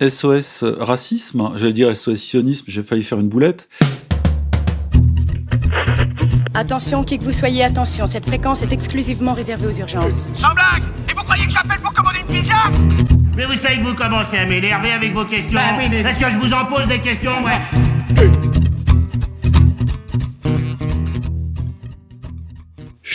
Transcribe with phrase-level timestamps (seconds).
[0.00, 3.68] SOS racisme, j'allais dire SOS sionisme, j'ai failli faire une boulette.
[6.54, 10.26] Attention, qui que vous soyez, attention, cette fréquence est exclusivement réservée aux urgences.
[10.36, 12.54] Sans blague Et vous croyez que j'appelle pour commander une pizza?
[13.36, 15.58] Mais vous savez que vous commencez à m'énerver avec vos questions?
[15.58, 18.57] Bah oui, mais- Est-ce que je vous en pose des questions, ouais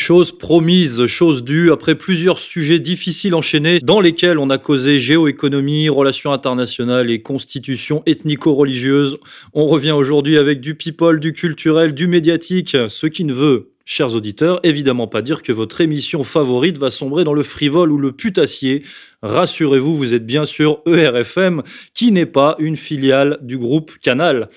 [0.06, 5.88] Chose promise, chose due, après plusieurs sujets difficiles enchaînés dans lesquels on a causé géoéconomie,
[5.88, 9.16] relations internationales et constitution ethnico-religieuse,
[9.54, 14.14] on revient aujourd'hui avec du people, du culturel, du médiatique, ce qui ne veut, chers
[14.14, 18.12] auditeurs, évidemment pas dire que votre émission favorite va sombrer dans le frivole ou le
[18.12, 18.84] putassier.
[19.22, 21.64] Rassurez-vous, vous êtes bien sûr ERFM,
[21.94, 24.50] qui n'est pas une filiale du groupe Canal.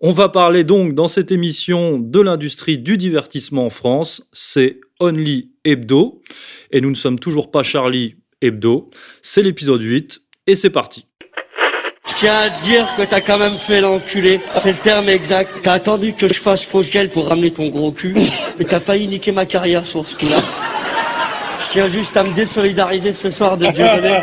[0.00, 4.28] On va parler donc dans cette émission de l'industrie du divertissement en France.
[4.34, 6.22] C'est Only Hebdo.
[6.70, 8.90] Et nous ne sommes toujours pas Charlie Hebdo.
[9.22, 10.20] C'est l'épisode 8.
[10.46, 11.06] Et c'est parti.
[12.08, 14.40] Je tiens à te dire que t'as quand même fait l'enculé.
[14.50, 15.60] C'est le terme exact.
[15.62, 18.14] T'as attendu que je fasse fausse gel pour ramener ton gros cul.
[18.58, 20.38] Et t'as failli niquer ma carrière sur ce coup-là.
[21.58, 24.18] Je tiens juste à me désolidariser ce soir de Dieudonné.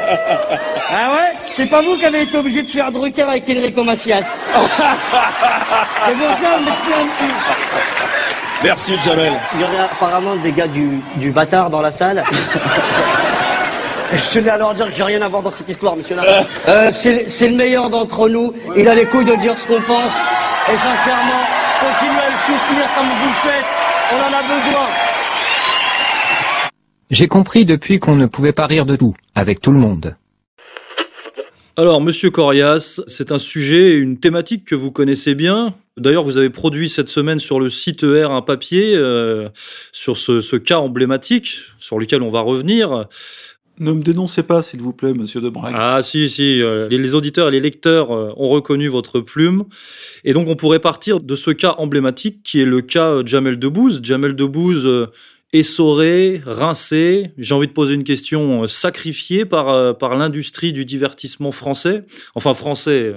[0.89, 1.37] Ah ouais?
[1.53, 4.23] C'est pas vous qui avez été obligé de faire Drucker avec Enrico Macias.
[4.23, 7.33] C'est pour ça, de cul.
[8.63, 9.33] Merci Jamel.
[9.55, 12.23] Il y aurait apparemment des gars du, du bâtard dans la salle.
[14.13, 16.15] Et Je tenais à leur dire que j'ai rien à voir dans cette histoire, monsieur
[16.15, 16.23] là.
[16.69, 18.53] Euh, c'est c'est le meilleur d'entre nous.
[18.77, 20.13] Il a les couilles de dire ce qu'on pense.
[20.69, 21.43] Et sincèrement,
[21.81, 23.65] continuez à le soutenir comme vous le faites.
[24.13, 24.85] On en a besoin.
[27.11, 30.15] J'ai compris depuis qu'on ne pouvait pas rire de tout, avec tout le monde.
[31.77, 35.73] Alors, Monsieur Corias, c'est un sujet, une thématique que vous connaissez bien.
[35.97, 39.49] D'ailleurs, vous avez produit cette semaine sur le site ER un papier euh,
[39.91, 43.07] sur ce, ce cas emblématique sur lequel on va revenir.
[43.79, 45.75] Ne me dénoncez pas, s'il vous plaît, monsieur Debrague.
[45.77, 49.65] Ah si, si, euh, les, les auditeurs et les lecteurs euh, ont reconnu votre plume.
[50.23, 53.59] Et donc on pourrait partir de ce cas emblématique qui est le cas euh, Jamel
[53.59, 53.99] Debbouze.
[54.01, 55.09] Jamel Debbouze
[55.53, 62.03] essoré, rincé, j'ai envie de poser une question, sacrifié par, par l'industrie du divertissement français.
[62.35, 63.15] Enfin français,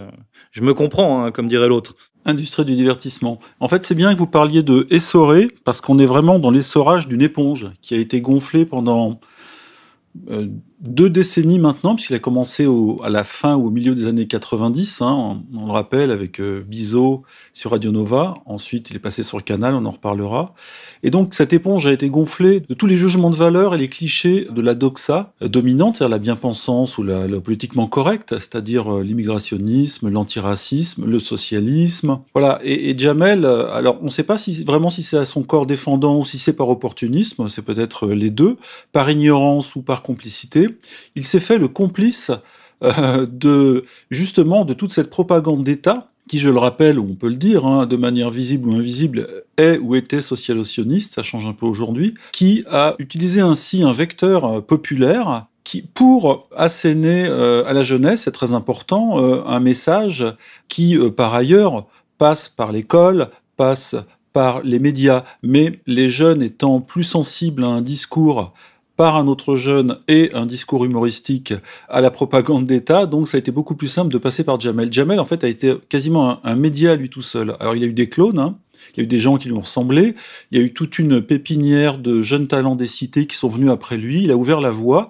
[0.52, 1.96] je me comprends, hein, comme dirait l'autre.
[2.30, 3.38] Industrie du divertissement.
[3.60, 7.08] En fait, c'est bien que vous parliez de essoré, parce qu'on est vraiment dans l'essorage
[7.08, 9.20] d'une éponge qui a été gonflée pendant
[10.30, 10.48] euh,
[10.80, 14.26] deux décennies maintenant, puisqu'il a commencé au- à la fin ou au milieu des années
[14.26, 18.36] 90, hein, on, le rappelle, avec euh, Bizot sur Radio Nova.
[18.46, 20.54] Ensuite, il est passé sur le canal, on en reparlera.
[21.02, 23.88] Et donc, cette éponge a été gonflée de tous les jugements de valeur et les
[23.90, 28.90] clichés de la doxa euh, dominante, c'est-à-dire la bien-pensance ou la, la politiquement correcte, c'est-à-dire
[28.90, 32.20] euh, l'immigrationnisme, l'antiracisme, le socialisme.
[32.32, 32.58] Voilà.
[32.64, 35.42] Et, et Jamel, euh, alors, on ne sait pas si, vraiment si c'est à son
[35.42, 38.56] corps défendant ou si c'est par opportunisme, c'est peut-être les deux,
[38.92, 40.68] par ignorance ou par complicité.
[41.16, 42.30] Il s'est fait le complice
[42.82, 47.28] euh, de, justement, de toute cette propagande d'État qui, je le rappelle, ou on peut
[47.28, 49.26] le dire, hein, de manière visible ou invisible,
[49.56, 54.44] est ou était socialo-sioniste, ça change un peu aujourd'hui, qui a utilisé ainsi un vecteur
[54.44, 60.24] euh, populaire qui, pour asséner euh, à la jeunesse, c'est très important, un message
[60.68, 61.86] qui, par ailleurs,
[62.16, 63.96] passe par l'école, passe
[64.32, 68.52] par les médias, mais les jeunes étant plus sensibles à un discours
[69.00, 71.54] par un autre jeune et un discours humoristique
[71.88, 74.92] à la propagande d'État, donc ça a été beaucoup plus simple de passer par Jamel.
[74.92, 77.56] Jamel, en fait, a été quasiment un, média lui tout seul.
[77.60, 78.58] Alors, il a eu des clones, hein,
[78.92, 80.16] il y a eu des gens qui lui ont ressemblé,
[80.50, 83.70] il y a eu toute une pépinière de jeunes talents des cités qui sont venus
[83.70, 85.08] après lui, il a ouvert la voie,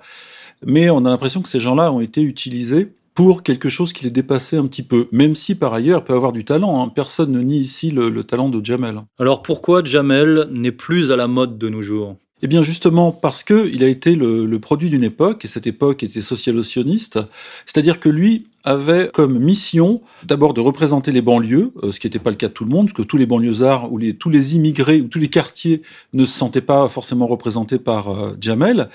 [0.65, 4.13] mais on a l'impression que ces gens-là ont été utilisés pour quelque chose qui les
[4.13, 6.81] dépassait un petit peu, même si par ailleurs il peut avoir du talent.
[6.81, 6.93] hein.
[6.95, 9.01] Personne ne nie ici le talent de Jamel.
[9.19, 12.15] Alors pourquoi Jamel n'est plus à la mode de nos jours?
[12.43, 15.67] Eh bien justement parce que il a été le, le produit d'une époque, et cette
[15.67, 17.19] époque était socialo-sioniste,
[17.67, 22.19] c'est-à-dire que lui avait comme mission d'abord de représenter les banlieues, euh, ce qui n'était
[22.19, 24.31] pas le cas de tout le monde, parce que tous les banlieusards ou les, tous
[24.31, 28.89] les immigrés ou tous les quartiers ne se sentaient pas forcément représentés par euh, Jamel,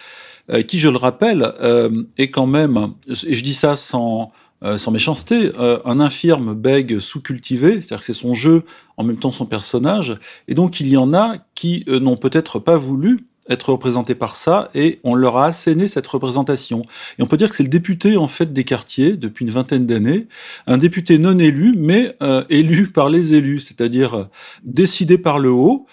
[0.52, 4.32] euh, qui, je le rappelle, euh, est quand même, et je dis ça sans,
[4.64, 8.64] euh, sans méchanceté, euh, un infirme bègue sous-cultivé, c'est-à-dire que c'est son jeu,
[8.98, 10.16] en même temps son personnage,
[10.48, 14.36] et donc il y en a qui euh, n'ont peut-être pas voulu être représentés par
[14.36, 16.82] ça, et on leur a asséné cette représentation.
[17.20, 19.86] Et on peut dire que c'est le député en fait des quartiers depuis une vingtaine
[19.86, 20.28] d'années,
[20.68, 24.24] un député non élu, mais euh, élu par les élus, c'est-à-dire euh,
[24.64, 25.86] décidé par le haut,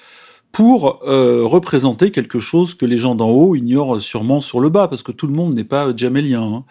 [0.50, 4.86] pour euh, représenter quelque chose que les gens d'en haut ignorent sûrement sur le bas,
[4.88, 6.42] parce que tout le monde n'est pas jamélien.
[6.42, 6.64] hein.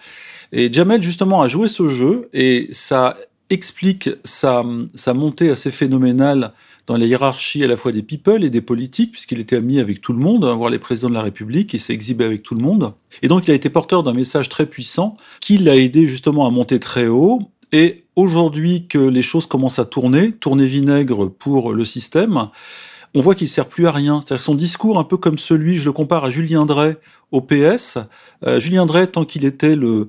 [0.51, 3.17] Et Jamel, justement, a joué ce jeu, et ça
[3.49, 4.63] explique sa,
[4.95, 6.53] sa montée assez phénoménale
[6.87, 10.01] dans la hiérarchie à la fois des people et des politiques, puisqu'il était ami avec
[10.01, 12.55] tout le monde, hein, voire les présidents de la République, il s'est exhibé avec tout
[12.55, 12.93] le monde.
[13.21, 16.49] Et donc il a été porteur d'un message très puissant qui l'a aidé justement à
[16.49, 17.41] monter très haut,
[17.71, 22.49] Et aujourd'hui que les choses commencent à tourner, tourner vinaigre pour le système,
[23.13, 24.21] on voit qu'il sert plus à rien.
[24.21, 26.97] C'est-à-dire son discours, un peu comme celui, je le compare à Julien Drey
[27.31, 27.97] au PS.
[28.45, 30.07] Euh, Julien Drey, tant qu'il était le,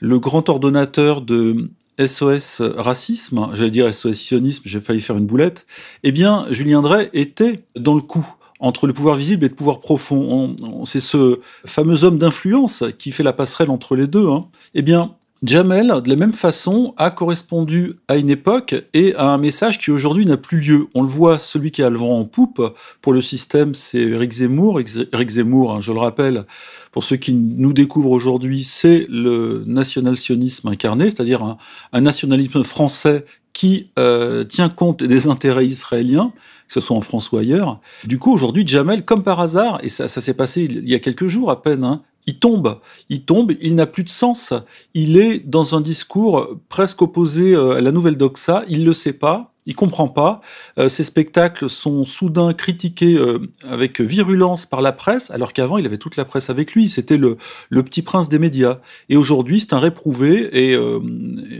[0.00, 5.66] le grand ordonnateur de SOS racisme, j'allais dire SOS sionisme, j'ai failli faire une boulette,
[6.02, 8.26] eh bien, Julien Drey était dans le coup
[8.60, 10.56] entre le pouvoir visible et le pouvoir profond.
[10.86, 14.28] C'est ce fameux homme d'influence qui fait la passerelle entre les deux.
[14.28, 14.46] Hein.
[14.74, 19.36] Eh bien, Jamel, de la même façon, a correspondu à une époque et à un
[19.36, 20.86] message qui aujourd'hui n'a plus lieu.
[20.94, 22.62] On le voit, celui qui a le vent en poupe
[23.02, 24.80] pour le système, c'est Eric Zemmour.
[25.12, 26.44] Eric Zemmour, hein, je le rappelle,
[26.92, 31.56] pour ceux qui nous découvrent aujourd'hui, c'est le national-sionisme incarné, c'est-à-dire
[31.92, 36.32] un, nationalisme français qui euh, tient compte des intérêts israéliens,
[36.68, 37.80] que ce soit en France ou ailleurs.
[38.04, 41.26] Du coup, aujourd'hui, Jamel, comme par hasard, et ça, s'est passé il y a quelques
[41.26, 42.80] jours à peine, hein, il tombe,
[43.10, 44.54] il tombe, il n'a plus de sens.
[44.94, 49.12] Il est dans un discours presque opposé euh, à la nouvelle doxa, il le sait
[49.12, 50.40] pas, il comprend pas.
[50.78, 55.84] Euh, ces spectacles sont soudain critiqués euh, avec virulence par la presse, alors qu'avant il
[55.84, 56.88] avait toute la presse avec lui.
[56.88, 57.36] C'était le,
[57.68, 58.78] le petit prince des médias.
[59.10, 60.78] Et aujourd'hui c'est un réprouvé et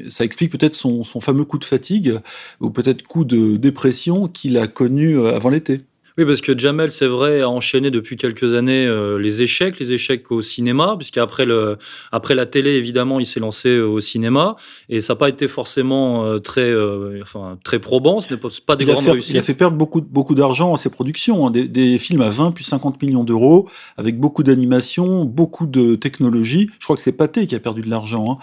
[0.08, 2.20] ça explique peut-être son, son fameux coup de fatigue
[2.60, 5.82] ou peut-être coup de dépression qu'il a connu avant l'été.
[6.16, 9.90] Oui, parce que Jamel, c'est vrai, a enchaîné depuis quelques années euh, les échecs, les
[9.90, 11.76] échecs au cinéma, puisqu'après le,
[12.12, 14.54] après la télé, évidemment, il s'est lancé au cinéma,
[14.88, 18.76] et ça n'a pas été forcément euh, très, euh, enfin, très probant, ce n'est pas,
[18.76, 19.30] des grandes réussites.
[19.30, 22.30] Il a fait perdre beaucoup, beaucoup d'argent à ses productions, hein, des, des, films à
[22.30, 26.70] 20 puis 50 millions d'euros, avec beaucoup d'animation, beaucoup de technologie.
[26.78, 28.38] Je crois que c'est Pathé qui a perdu de l'argent.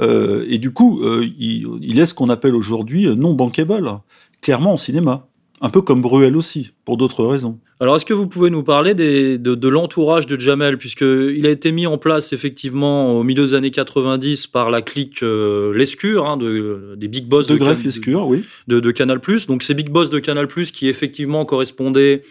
[0.00, 0.44] Hein.
[0.48, 3.90] et du coup, il, il est ce qu'on appelle aujourd'hui non bankable,
[4.42, 5.26] clairement au cinéma.
[5.60, 7.58] Un peu comme Bruel aussi, pour d'autres raisons.
[7.80, 11.72] Alors, est-ce que vous pouvez nous parler des, de, l'entourage de Jamel, puisqu'il a été
[11.72, 16.38] mis en place effectivement au milieu des années 90 par la clique euh, Lescure, hein,
[16.38, 18.44] de, des big boss de, de Greffe Lescure, oui.
[18.66, 19.20] De, de, Canal+.
[19.46, 22.22] Donc, ces big boss de Canal+, qui effectivement correspondaient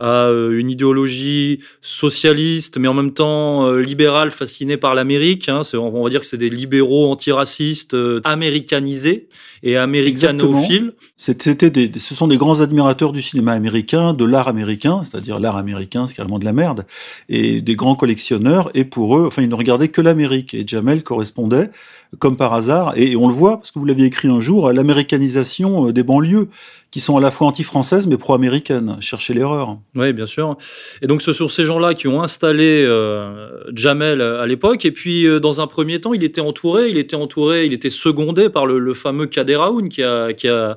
[0.00, 5.48] à euh, une idéologie socialiste, mais en même temps euh, libérale, fascinée par l'Amérique.
[5.48, 5.62] Hein.
[5.74, 9.28] On va dire que c'est des libéraux antiracistes américanisés
[9.62, 10.92] et américanophiles.
[11.16, 15.56] C'était des, ce sont des grands admirateurs du cinéma américain, de l'art américain, c'est-à-dire l'art
[15.56, 16.86] américain, c'est carrément de la merde,
[17.28, 18.70] et des grands collectionneurs.
[18.74, 20.54] Et pour eux, enfin, ils ne regardaient que l'Amérique.
[20.54, 21.70] Et Jamel correspondait,
[22.18, 25.88] comme par hasard, et on le voit parce que vous l'aviez écrit un jour, l'américanisation
[25.88, 26.48] euh, des banlieues
[26.92, 28.98] qui sont à la fois anti-françaises mais pro-américaines.
[29.00, 29.78] Cherchez l'erreur.
[29.96, 30.56] Oui, bien sûr.
[31.00, 34.84] Et donc ce sont ces gens-là qui ont installé euh, Jamel à l'époque.
[34.84, 37.90] Et puis euh, dans un premier temps, il était entouré, il était entouré, il était
[37.90, 40.76] secondé par le, fameux Kader Aoun qui a, qui a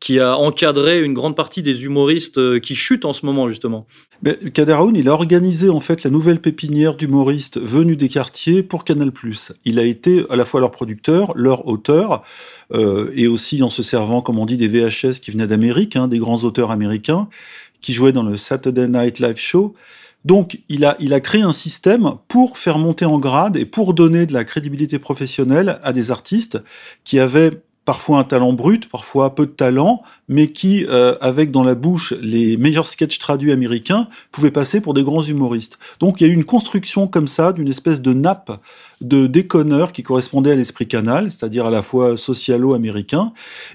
[0.00, 3.86] qui a encadré une grande partie des humoristes euh, qui chutent en ce moment justement.
[4.22, 8.62] Mais Kader Aoun, il a organisé en fait la nouvelle pépinière d'humoristes venus des quartiers
[8.62, 9.12] pour Canal+.
[9.64, 12.22] Il a été à la fois leur producteur, leur auteur.
[12.72, 16.08] Euh, et aussi en se servant, comme on dit, des VHS qui venaient d'Amérique, hein,
[16.08, 17.28] des grands auteurs américains
[17.80, 19.74] qui jouaient dans le Saturday Night Live Show.
[20.24, 23.92] Donc, il a, il a créé un système pour faire monter en grade et pour
[23.92, 26.62] donner de la crédibilité professionnelle à des artistes
[27.04, 27.50] qui avaient
[27.84, 32.14] parfois un talent brut, parfois peu de talent, mais qui, euh, avec dans la bouche
[32.20, 35.78] les meilleurs sketchs traduits américains, pouvaient passer pour des grands humoristes.
[36.00, 38.60] Donc il y a eu une construction comme ça, d'une espèce de nappe
[39.00, 43.32] de déconneurs qui correspondait à l'esprit canal, c'est-à-dire à la fois socialo-américain,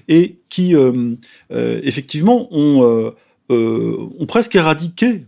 [0.08, 1.14] et qui, euh,
[1.52, 3.12] euh, effectivement, ont,
[3.48, 5.26] ont presque éradiqué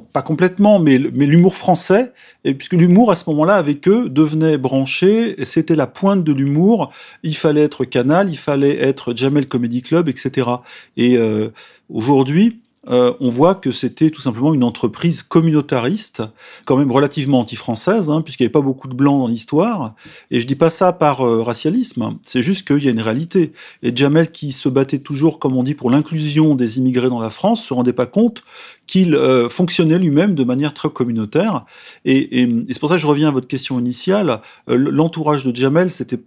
[0.00, 2.12] pas complètement, mais, l'humour français,
[2.44, 6.92] et puisque l'humour à ce moment-là avec eux devenait branché, c'était la pointe de l'humour,
[7.22, 10.48] il fallait être Canal, il fallait être Jamel Comedy Club, etc.
[10.96, 11.50] Et euh,
[11.88, 16.22] aujourd'hui, euh, on voit que c'était tout simplement une entreprise communautariste,
[16.64, 19.94] quand même relativement anti-française, hein, puisqu'il n'y avait pas beaucoup de blancs dans l'histoire.
[20.30, 22.18] Et je dis pas ça par euh, racialisme, hein.
[22.22, 23.52] c'est juste qu'il y a une réalité.
[23.82, 27.30] Et Jamel, qui se battait toujours, comme on dit, pour l'inclusion des immigrés dans la
[27.30, 28.42] France, se rendait pas compte
[28.86, 31.64] qu'il euh, fonctionnait lui-même de manière très communautaire.
[32.04, 34.40] Et, c'est pour ça que je reviens à votre question initiale.
[34.66, 36.20] L'entourage de Jamel, c'était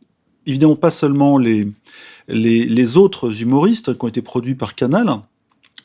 [0.45, 5.21] évidemment pas seulement les autres humoristes qui ont été produits par Canal,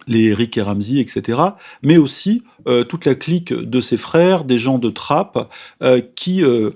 [0.06, 1.38] les Eric et Ramsey, etc.,
[1.82, 5.50] mais aussi euh, toute la clique de ses frères, des gens de trappe,
[5.82, 6.70] euh, qui, euh,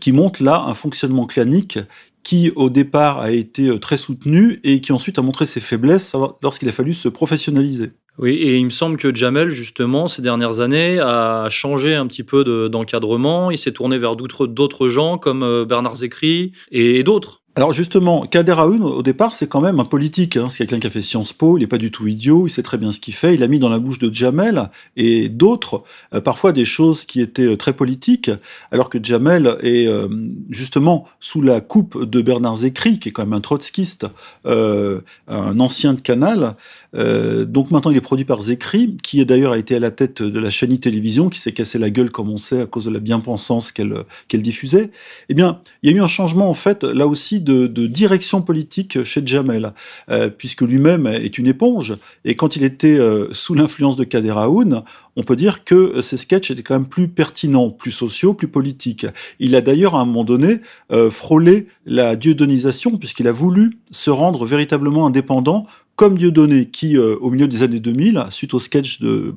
[0.00, 1.78] qui montent là un fonctionnement clanique
[2.22, 6.68] qui au départ a été très soutenu et qui ensuite a montré ses faiblesses lorsqu'il
[6.68, 7.90] a fallu se professionnaliser.
[8.16, 12.22] Oui, et il me semble que Jamel, justement, ces dernières années, a changé un petit
[12.22, 13.50] peu d'encadrement.
[13.50, 17.41] il s'est tourné vers d'autres gens comme Bernard Zécry et d'autres.
[17.54, 20.38] Alors justement, Kader Aoun, au départ, c'est quand même un politique.
[20.38, 20.48] Hein.
[20.48, 22.62] C'est quelqu'un qui a fait Sciences Po, il n'est pas du tout idiot, il sait
[22.62, 23.34] très bien ce qu'il fait.
[23.34, 27.20] Il a mis dans la bouche de Jamel et d'autres, euh, parfois des choses qui
[27.20, 28.30] étaient euh, très politiques,
[28.70, 30.08] alors que Jamel est euh,
[30.48, 34.06] justement sous la coupe de Bernard Zécry, qui est quand même un trotskiste,
[34.46, 36.54] un ancien de Canal.
[36.94, 40.38] Donc maintenant, il est produit par Zécry, qui d'ailleurs a été à la tête de
[40.38, 43.00] la chaîne télévision, qui s'est cassé la gueule, comme on sait, à cause de la
[43.00, 44.90] bien-pensance qu'elle qu'elle diffusait.
[45.28, 49.02] Eh bien, il y a eu un changement, en fait, là aussi, de, direction politique
[49.04, 49.72] chez Jamel,
[50.10, 51.96] euh, puisque lui-même est une éponge.
[52.24, 54.82] Et quand il était euh, sous l'influence de Kader Aoun,
[55.16, 59.06] on peut dire que ses sketchs étaient quand même plus pertinents, plus sociaux, plus politiques.
[59.40, 64.10] Il a d'ailleurs à un moment donné euh, frôlé la dieudonisation, puisqu'il a voulu se
[64.10, 65.66] rendre véritablement indépendant
[66.02, 69.36] comme Dieudonné, qui, au milieu des années 2000, suite au sketch de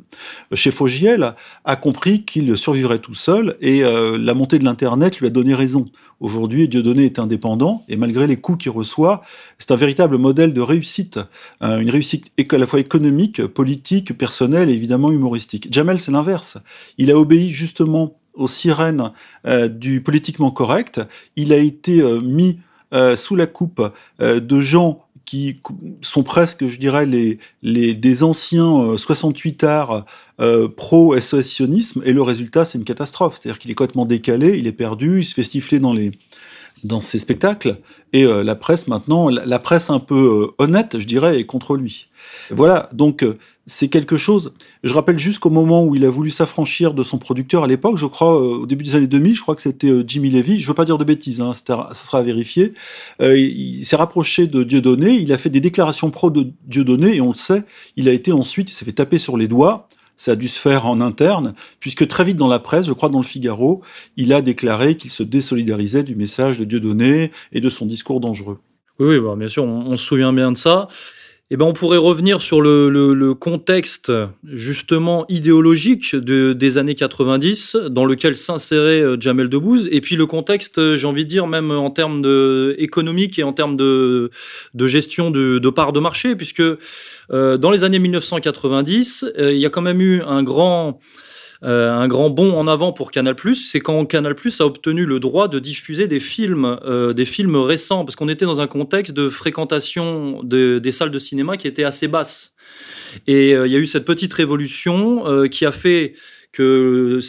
[0.52, 5.30] chez Fogiel, a compris qu'il survivrait tout seul, et la montée de l'Internet lui a
[5.30, 5.86] donné raison.
[6.22, 9.22] Aujourd'hui, Dieudonné est indépendant et malgré les coups qu'il reçoit,
[9.58, 11.20] c'est un véritable modèle de réussite,
[11.62, 15.68] euh, une réussite à la fois économique, politique, personnelle et évidemment humoristique.
[15.72, 16.58] Jamel, c'est l'inverse.
[16.98, 19.12] Il a obéi justement aux sirènes
[19.46, 21.02] euh, du politiquement correct.
[21.36, 22.60] Il a été euh, mis
[23.18, 23.92] sous la coupe
[24.22, 25.60] de gens qui
[26.02, 30.06] sont presque, je dirais, les, les des anciens 68 arts
[30.40, 33.38] euh, pro-associationnisme, et le résultat, c'est une catastrophe.
[33.40, 36.12] C'est-à-dire qu'il est complètement décalé, il est perdu, il se fait stifler dans les
[36.84, 37.80] dans ses spectacles,
[38.14, 41.76] et euh, la presse maintenant, la, presse un peu euh, honnête, je dirais, est contre
[41.76, 42.08] lui.
[42.52, 43.26] Voilà, donc
[43.68, 44.54] c'est quelque chose.
[44.84, 48.06] Je rappelle juste moment où il a voulu s'affranchir de son producteur à l'époque, je
[48.06, 50.60] crois au début des années 2000, je crois que c'était Jimmy Levy.
[50.60, 52.74] Je veux pas dire de bêtises, hein, ce sera à vérifier.
[53.20, 57.30] il, s'est rapproché de Dieudonné, il a fait des déclarations pro de Dieudonné et on
[57.30, 57.64] le sait,
[57.96, 60.60] il a été ensuite, il s'est fait taper sur les doigts ça a dû se
[60.60, 63.82] faire en interne, puisque très vite dans la presse, je crois dans le Figaro,
[64.18, 68.60] il a déclaré qu'il se désolidarisait du message de Dieudonné et de son discours dangereux.
[69.00, 70.88] Oui, oui bien sûr, on, se souvient bien de ça.
[71.52, 74.12] Eh ben, on pourrait revenir sur le, contexte
[74.52, 80.80] justement idéologique des années 90 dans lequel s'insérait euh, Jamel Debbouze et puis le contexte,
[80.80, 84.32] euh, j'ai envie de dire même en termes de, économiques et en termes de,
[84.76, 86.64] gestion de, de parts de marché puisque
[87.32, 91.00] euh, dans les années 1990, il y a quand même eu un grand
[91.66, 95.48] euh, un grand bond en avant pour Canal+, c'est quand Canal+ a obtenu le droit
[95.48, 99.30] de diffuser des films, euh, des films récents, parce qu'on était dans un contexte de
[99.30, 102.54] fréquentation des salles de cinéma qui était assez basse.
[103.26, 106.14] Et euh, il y a eu cette petite révolution qui a fait
[106.52, 107.20] que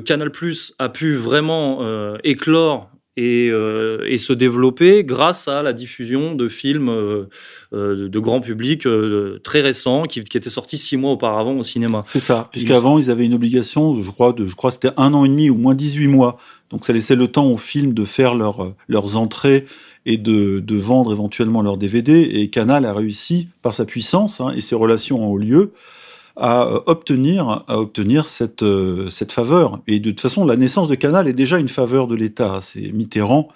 [0.00, 0.32] Canal+
[0.78, 7.28] a pu vraiment éclore euh, et, se développer grâce à la diffusion de films euh,
[7.72, 8.88] euh, de grand public
[9.44, 12.00] très récents qui, étaient sortis six mois auparavant au cinéma.
[12.06, 15.24] C'est ça, puisqu'avant ils avaient une obligation, je crois, de, je crois c'était un an
[15.24, 16.38] et demi ou moins 18 mois.
[16.70, 19.66] Donc ça laissait le temps aux films de faire leur, leurs entrées
[20.06, 22.20] et de, de, vendre éventuellement leurs DVD.
[22.20, 25.70] Et Canal a réussi, par sa puissance hein, et ses relations en haut lieu,
[26.36, 29.80] à euh, obtenir, à obtenir cette, euh, cette faveur.
[29.86, 32.58] Et de toute façon, la naissance de Canal est déjà une faveur de l'État.
[32.60, 33.48] C'est Mitterrand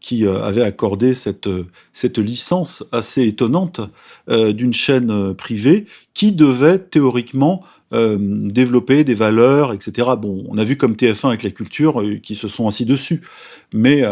[0.00, 1.48] qui euh, avait accordé cette,
[1.92, 3.80] cette licence assez étonnante
[4.28, 7.62] d'une chaîne privée qui devait théoriquement
[7.92, 10.08] développer des valeurs, etc.
[10.18, 13.22] Bon, on a vu comme TF1 avec la culture qui se sont assis dessus,
[13.72, 14.02] mais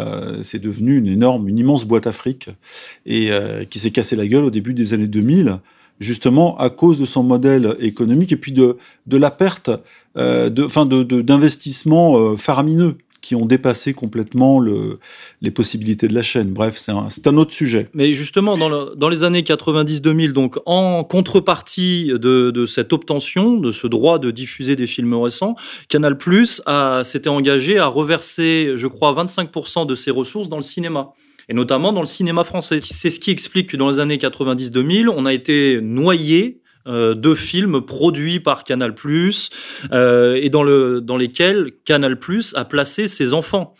[0.44, 2.50] c'est devenu une énorme, une immense boîte Afrique
[3.04, 3.30] et
[3.68, 5.58] qui s'est cassé la gueule au début des années 2000
[6.00, 8.76] justement à cause de son modèle économique et puis de,
[9.10, 9.70] la perte
[10.16, 14.98] euh, d'investissements euh, faramineux qui ont dépassé complètement le,
[15.40, 16.52] les possibilités de la chaîne.
[16.52, 16.92] Bref, c'est
[17.26, 17.88] un, autre sujet.
[17.94, 23.72] Mais justement, dans, dans les années 90-2000, donc en contrepartie de, de, cette obtention, de
[23.72, 25.56] ce droit de diffuser des films récents,
[25.88, 26.60] Canal Plus
[27.02, 31.14] s'était engagé à reverser, je crois, 25% de ses ressources dans le cinéma
[31.48, 32.78] et notamment dans le cinéma français.
[32.82, 37.34] C'est ce qui explique que dans les années 90-2000, on a été noyé euh, de
[37.34, 38.94] films produits par Canal+,
[39.92, 42.18] euh, et dans, le, dans lesquels Canal+,
[42.54, 43.74] a placé ses enfants.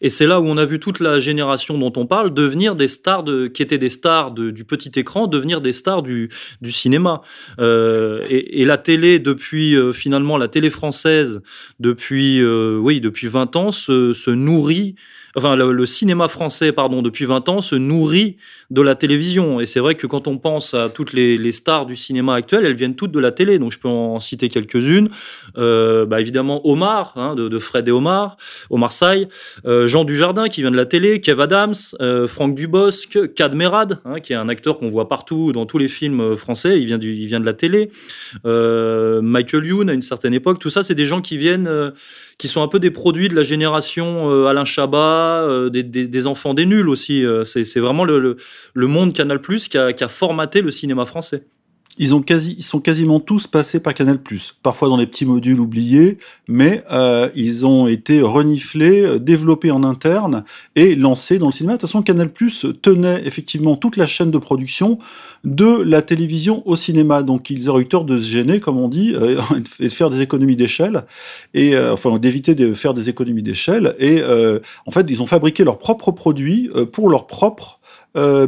[0.00, 2.88] Et c'est là où on a vu toute la génération dont on parle devenir des
[2.88, 6.30] stars qui étaient des stars du petit écran, devenir des stars du,
[6.64, 7.22] cinéma.
[7.58, 11.40] Euh, et, la télé, depuis finalement la télé française,
[11.80, 14.96] depuis oui depuis 20 ans, se nourrit
[15.36, 18.36] enfin le, cinéma français, pardon, depuis 20 ans, se nourrit
[18.70, 19.60] de la télévision.
[19.60, 22.74] Et c'est vrai que quand on pense à toutes les, stars du cinéma actuel, elles
[22.74, 23.58] viennent toutes de la télé.
[23.58, 25.10] Donc je peux en citer quelques-unes.
[25.58, 28.36] Euh, bah, évidemment Omar, hein, de, Fred et Omar,
[28.70, 29.28] Omar Sy,
[29.66, 34.20] euh, Jean Dujardin qui vient de la télé, Kev Adams, euh, Franck Dubosc, Cadmerad, hein,
[34.20, 36.80] qui est un acteur qu'on voit partout dans tous les films français.
[36.80, 37.90] Il vient, il vient de la télé.
[38.44, 40.58] Michael Youn à une certaine époque.
[40.58, 41.92] Tout ça, c'est des gens qui viennent,
[42.38, 45.25] qui sont un peu des produits de la génération Alain Chabat.
[45.42, 47.24] Euh, des, enfants des nuls aussi.
[47.24, 48.36] Euh, C'est vraiment le,
[48.74, 51.44] monde Canal Plus qui a formaté le cinéma français.
[51.98, 54.18] Ils, ont quasi, ils sont quasiment tous passés par Canal+,
[54.62, 59.82] parfois dans les petits modules oubliés, mais euh, ils ont été reniflés, euh, développés en
[59.82, 61.74] interne et lancés dans le cinéma.
[61.74, 62.30] De toute façon, Canal+,
[62.82, 64.98] tenait effectivement toute la chaîne de production
[65.44, 67.22] de la télévision au cinéma.
[67.22, 69.40] Donc, ils auraient eu tort de se gêner, comme on dit, euh,
[69.80, 71.04] et de faire des économies d'échelle,
[71.54, 73.94] et euh, enfin d'éviter de faire des économies d'échelle.
[73.98, 77.80] Et euh, en fait, ils ont fabriqué leurs propres produits euh, pour leurs propres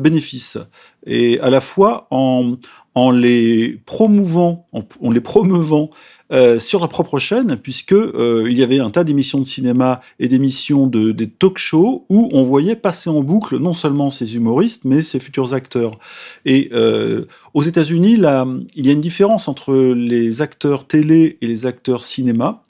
[0.00, 0.56] bénéfices.
[1.04, 2.54] Et à la fois en
[2.95, 5.90] en les promouvant, en, les promeuvant
[6.33, 10.00] euh, sur leur propre chaîne, puisque euh, il y avait un tas d'émissions de cinéma
[10.18, 14.85] et d'émissions de des talk-shows où on voyait passer en boucle non seulement ces humoristes,
[14.85, 15.99] mais ces futurs acteurs.
[16.45, 21.66] Et euh, aux États-Unis, il y a une différence entre les acteurs télé et les
[21.66, 22.64] acteurs cinéma.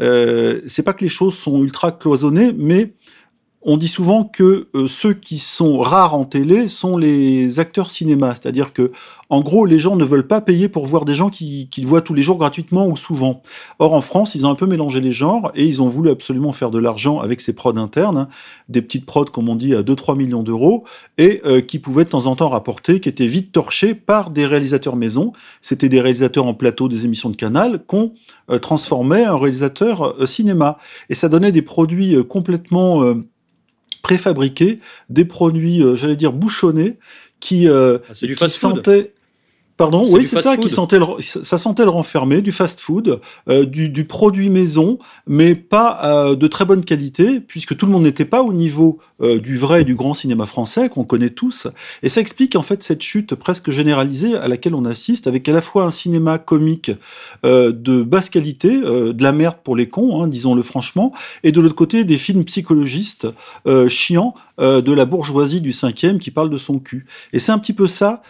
[0.00, 2.92] Euh, c'est pas que les choses sont ultra cloisonnées, mais
[3.62, 8.34] on dit souvent que euh, ceux qui sont rares en télé sont les acteurs cinéma,
[8.34, 8.92] c'est-à-dire que
[9.32, 12.00] en gros, les gens ne veulent pas payer pour voir des gens qui, qui voient
[12.00, 13.42] tous les jours gratuitement ou souvent.
[13.78, 16.52] Or, en France, ils ont un peu mélangé les genres et ils ont voulu absolument
[16.52, 18.28] faire de l'argent avec ces prods internes, hein,
[18.68, 20.82] des petites prods, comme on dit, à 2-3 millions d'euros,
[21.16, 24.46] et euh, qui pouvaient de temps en temps rapporter, qui étaient vite torchés par des
[24.46, 25.32] réalisateurs maison.
[25.60, 28.14] C'était des réalisateurs en plateau des émissions de canal qu'on
[28.50, 30.76] euh, transformait en réalisateur cinéma.
[31.08, 33.14] Et ça donnait des produits complètement
[34.02, 36.98] préfabriqués, des produits, euh, j'allais dire, bouchonnés,
[37.40, 39.12] qui, euh, Ah, du sentaient...
[39.80, 43.88] Pardon, oui, c'est ça, qui sentait le, ça sentait le renfermé, du fast-food, euh, du,
[43.88, 48.26] du produit maison, mais pas euh, de très bonne qualité, puisque tout le monde n'était
[48.26, 51.66] pas au niveau euh, du vrai et du grand cinéma français qu'on connaît tous.
[52.02, 55.52] Et ça explique en fait cette chute presque généralisée à laquelle on assiste, avec à
[55.52, 56.90] la fois un cinéma comique
[57.44, 61.12] euh, de basse qualité, euh, de la merde pour les cons, hein, disons-le franchement,
[61.44, 63.26] et de l'autre côté des films psychologistes
[63.88, 67.06] chiants de la bourgeoisie du cinquième qui parle de son cul.
[67.32, 68.22] Et c'est un petit peu ça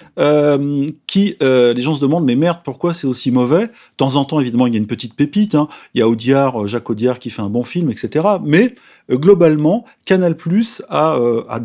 [1.07, 3.67] qui, les gens se demandent, mais merde, pourquoi c'est aussi mauvais?
[3.67, 5.55] De temps en temps, évidemment, il y a une petite pépite.
[5.55, 5.69] hein.
[5.95, 8.27] Il y a Audiard, Jacques Audiard qui fait un bon film, etc.
[8.45, 8.75] Mais
[9.11, 11.59] globalement, Canal Plus a, euh, a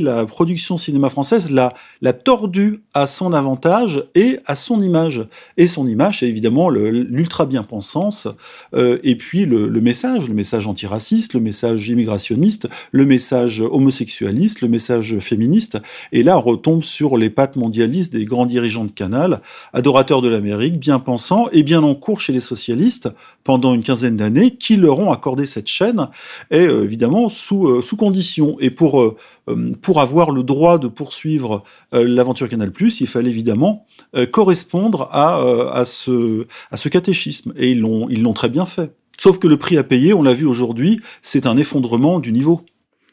[0.00, 5.26] la production cinéma française, l'a, l'a tordu à son avantage et à son image.
[5.56, 8.28] Et son image, c'est évidemment le- l'ultra bien-pensance,
[8.74, 14.68] euh, et puis le, message, le message antiraciste, le message immigrationniste, le message homosexualiste, le
[14.68, 15.78] message féministe.
[16.12, 19.40] Et là, on retombe sur les pattes mondialistes des grands dirigeants de Canal,
[19.72, 23.08] adorateurs de l'Amérique, bien pensants et bien en cours chez les socialistes
[23.44, 26.08] pendant une quinzaine d'années, qui leur ont accordé cette chaîne,
[26.50, 28.45] et euh, évidemment sous, sous condition.
[28.60, 29.16] Et pour, euh,
[29.48, 33.86] euh, pour avoir le droit de poursuivre euh, l'aventure Canal+, il fallait évidemment
[34.32, 35.40] correspondre à,
[35.72, 37.52] à, ce, à ce catéchisme.
[37.56, 38.92] Et ils l'ont très bien fait.
[39.18, 42.62] Sauf que le prix à payer, on l'a vu aujourd'hui, c'est un effondrement du niveau.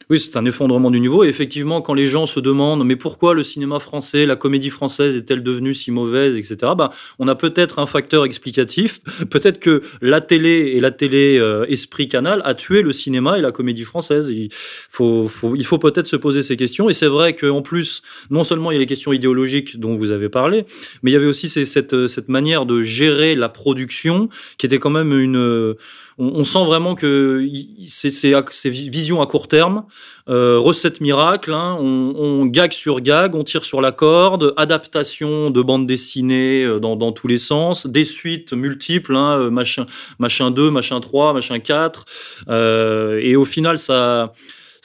[0.10, 1.24] Oui, c'est un effondrement du niveau.
[1.24, 5.16] Et effectivement, quand les gens se demandent mais pourquoi le cinéma français, la comédie française
[5.16, 6.74] est-elle devenue si mauvaise, etc.
[6.78, 6.90] Ben,
[7.20, 9.02] on a peut-être un facteur explicatif.
[9.30, 13.42] Peut-être que la télé et la télé euh, esprit canal a tué le cinéma et
[13.42, 14.30] la comédie française.
[14.30, 16.90] Il faut, faut- il faut peut-être se poser ces questions.
[16.90, 20.12] Et c'est vrai qu'en plus, non seulement il y a les questions idéologiques dont vous
[20.12, 20.66] avez parlé,
[21.02, 24.90] mais il y avait aussi cette, cette manière de gérer la production qui était quand
[24.90, 25.76] même une.
[26.18, 27.48] On, sent vraiment que
[27.88, 29.86] c'est vision à court terme.
[30.30, 35.62] Euh, recette miracle, hein, on, gag sur gag, on tire sur la corde, adaptation de
[35.62, 39.86] bande dessinée euh, dans, tous les sens, des suites multiples, hein, euh, machin,
[40.20, 42.06] machin 2, machin 3, machin 4,
[42.48, 44.32] euh, et au final ça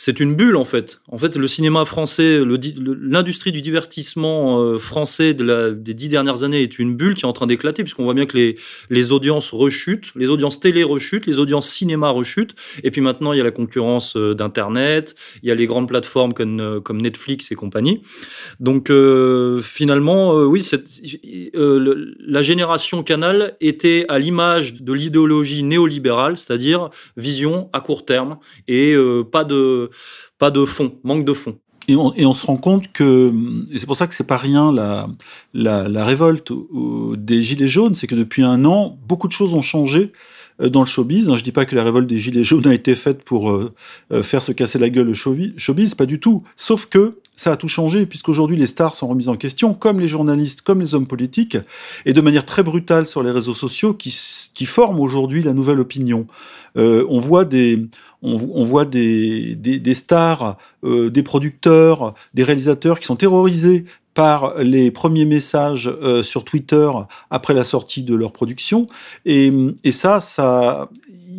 [0.00, 1.00] c'est une bulle en fait.
[1.08, 6.78] En fait, le cinéma français, l'industrie du divertissement euh, français des dix dernières années est
[6.78, 8.54] une bulle qui est en train d'éclater, puisqu'on voit bien que
[8.90, 13.38] les, audiences rechutent, les audiences télé rechutent, les audiences cinéma rechutent, et puis maintenant il
[13.38, 17.50] y a la concurrence euh, d'Internet, il y a les grandes plateformes comme, euh, Netflix
[17.50, 18.00] et compagnie.
[18.60, 18.92] Donc
[19.62, 20.64] finalement, oui,
[21.54, 28.96] la génération Canal était à l'image de l'idéologie néolibérale, c'est-à-dire vision à court terme et
[29.30, 29.87] pas de
[30.38, 31.58] pas de fond, manque de fond.
[31.88, 33.32] Et on, se rend compte que,
[33.72, 35.08] et c'est pour ça que c'est pas rien la,
[35.54, 39.62] la, révolte au- des Gilets jaunes, c'est que depuis un an, beaucoup de choses ont
[39.62, 40.12] changé
[40.60, 41.32] euh, dans le showbiz.
[41.34, 43.72] Je dis pas que la révolte des Gilets jaunes a été faite pour euh,
[44.12, 46.42] euh, faire se casser la gueule le showbiz, pas du tout.
[46.56, 50.08] Sauf que ça a tout changé, puisqu'aujourd'hui les stars sont remises en question, comme les
[50.08, 51.56] journalistes, comme les hommes politiques,
[52.04, 54.14] et de manière très brutale sur les réseaux sociaux qui,
[54.52, 56.26] qui forment aujourd'hui la nouvelle opinion.
[56.76, 57.88] On voit des,
[58.22, 64.90] on, voit des, des, stars, euh, des producteurs, des réalisateurs qui sont terrorisés par les
[64.90, 66.90] premiers messages euh, sur Twitter
[67.30, 68.88] après la sortie de leur production.
[69.24, 69.52] Et
[69.92, 70.88] ça, ça,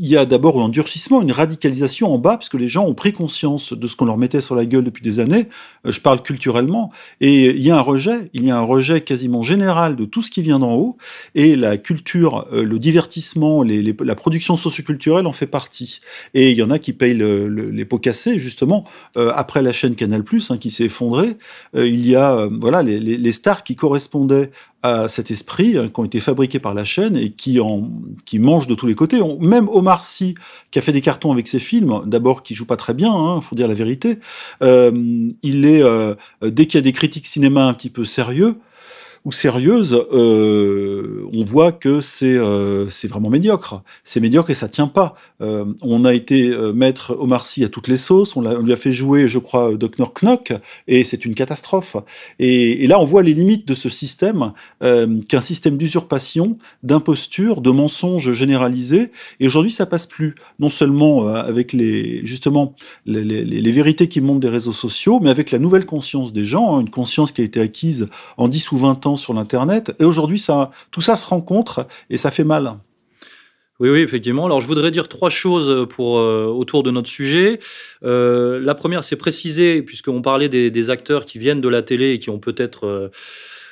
[0.02, 2.94] il y a d'abord un durcissement, une radicalisation en bas, parce que les gens ont
[2.94, 5.48] pris conscience de ce qu'on leur mettait sur la gueule depuis des années.
[5.86, 9.02] Euh, je parle culturellement, et il y a un rejet, il y a un rejet
[9.02, 10.96] quasiment général de tout ce qui vient d'en haut,
[11.36, 16.00] et la culture, euh, le divertissement, la production socioculturelle en fait partie.
[16.34, 18.86] Et il y en a qui payent les pots cassés, justement,
[19.18, 21.36] euh, après la chaîne Canal+, hein, qui s'est effondrée,
[21.76, 26.20] il y a voilà les stars qui correspondaient à cet esprit hein, qui ont été
[26.20, 27.90] fabriqués par la chaîne et qui en
[28.26, 29.20] qui mangent de tous les côtés.
[29.40, 30.36] même Omar Sy,
[30.72, 33.38] qui a fait des cartons avec ses films, d'abord qui joue pas très bien, il
[33.38, 34.20] hein, faut dire la vérité.
[34.64, 34.92] Euh,
[35.44, 38.56] il est euh, dès qu'il y a des critiques cinéma un petit peu sérieux,
[39.26, 43.82] ou sérieuse, euh, on voit que c'est euh, vraiment médiocre.
[44.04, 45.16] C'est médiocre et ça tient pas.
[45.42, 48.36] Euh, on a été euh, mettre Omar Sy à toutes les sauces.
[48.36, 50.54] On, on lui a fait jouer, je crois, Dr Knock
[50.88, 51.96] et c'est une catastrophe.
[52.40, 54.54] Et, et, là, on voit les limites de ce système,
[54.84, 59.12] euh, qu'un système d'usurpation, d'imposture, de mensonges généralisés.
[59.40, 60.36] Et aujourd'hui, ça passe plus.
[60.60, 65.20] Non seulement euh, avec les justement les, les, les, vérités qui montent des réseaux sociaux,
[65.22, 68.48] mais avec la nouvelle conscience des gens, hein, une conscience qui a été acquise en
[68.48, 69.94] 10 ou 20 ans sur l'Internet.
[70.00, 70.44] Et aujourd'hui,
[70.92, 72.78] tout ça se rencontre et ça fait mal.
[73.80, 74.46] Oui, oui, effectivement.
[74.46, 77.60] Alors, je voudrais dire trois choses euh, autour de notre sujet.
[78.04, 82.12] Euh, la première, c'est préciser, puisqu'on parlait des, des, acteurs qui viennent de la télé
[82.12, 83.10] et qui ont peut-être, euh,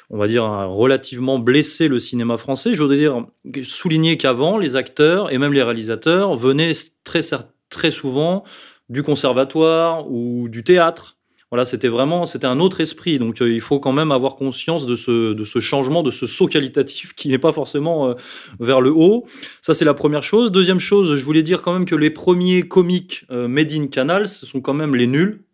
[0.09, 2.73] on va dire, relativement blessé le cinéma français.
[2.73, 3.25] Je voudrais dire,
[3.63, 6.73] souligner qu'avant, les acteurs et même les réalisateurs venaient
[7.03, 8.45] très souvent
[8.87, 11.16] du conservatoire ou du théâtre
[11.49, 13.19] voilà, c'était vraiment, c'était un autre esprit.
[13.19, 16.27] Donc, euh, il faut quand même avoir conscience de ce, de ce changement, de ce
[16.27, 18.13] saut qualitatif qui n'est pas forcément euh,
[18.59, 19.25] vers le haut.
[19.61, 20.51] Ça, c'est la première chose.
[20.51, 24.27] Deuxième chose, je voulais dire quand même que les premiers comiques euh, made in Canal,
[24.27, 25.46] ce sont quand même les nuls.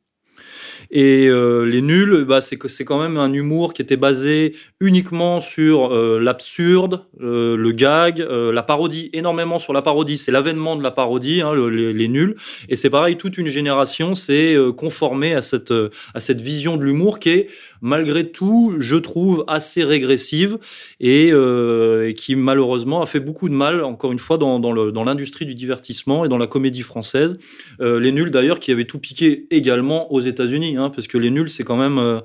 [0.95, 4.56] Et euh, les nuls, bah, c'est que c'est quand même un humour qui était basé
[4.79, 10.19] uniquement sur euh, l'absurde, euh, le gag, euh, la parodie, énormément sur la parodie.
[10.19, 12.36] C'est l'avènement de la parodie, hein, le, les, les, nuls.
[12.69, 15.73] Et c'est pareil, toute une génération s'est euh, conformée à cette,
[16.13, 17.47] à cette vision de l'humour qui est,
[17.84, 20.58] malgré tout, je trouve, assez régressive
[21.00, 25.54] et, et, qui malheureusement a fait beaucoup de mal, encore une fois, dans, l'industrie du
[25.54, 27.38] divertissement et dans la comédie française.
[27.80, 30.78] les nuls, d'ailleurs, qui avaient tout piqué également aux États-Unis.
[30.78, 32.19] Hein, parce que Les Nuls, c'est quand même euh,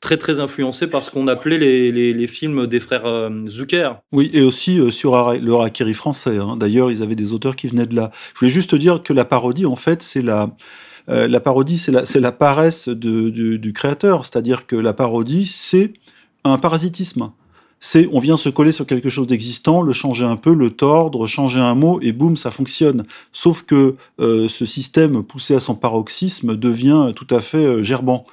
[0.00, 3.90] très très influencé par ce qu'on appelait les, films des frères euh, Zucker.
[4.12, 6.38] Oui, et aussi euh, sur le Harakiri français.
[6.38, 6.56] Hein.
[6.56, 8.10] D'ailleurs, ils avaient des auteurs qui venaient de là.
[8.34, 10.54] Je voulais juste dire que la parodie, en fait, c'est la...
[11.08, 15.92] Euh, la parodie, c'est la, paresse du créateur, c'est-à-dire que la parodie, c'est
[16.44, 17.30] un parasitisme
[17.86, 21.26] c'est on vient se coller sur quelque chose d'existant, le changer un peu, le tordre,
[21.26, 23.04] changer un mot et boum, ça fonctionne.
[23.30, 28.24] Sauf que euh, ce système poussé à son paroxysme devient tout à fait euh, gerbant.